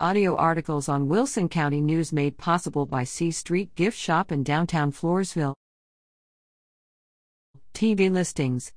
Audio 0.00 0.34
articles 0.34 0.88
on 0.88 1.06
Wilson 1.06 1.48
County 1.48 1.80
News 1.80 2.12
made 2.12 2.36
possible 2.36 2.84
by 2.84 3.04
C 3.04 3.30
Street 3.30 3.72
Gift 3.76 3.96
Shop 3.96 4.32
in 4.32 4.42
downtown 4.42 4.90
Floresville. 4.90 5.54
TV 7.74 8.10
listings 8.10 8.72